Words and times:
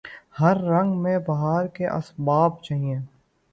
ہر 0.39 0.57
رنگ 0.63 0.95
میں 1.01 1.17
بہار 1.19 1.65
کا 1.67 1.89
اثبات 1.89 2.61
چاہیے 2.61 2.97